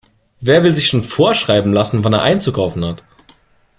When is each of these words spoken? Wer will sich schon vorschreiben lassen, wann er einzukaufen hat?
Wer 0.39 0.63
will 0.63 0.73
sich 0.73 0.87
schon 0.87 1.03
vorschreiben 1.03 1.73
lassen, 1.73 2.03
wann 2.03 2.13
er 2.13 2.23
einzukaufen 2.23 2.83
hat? 2.83 3.03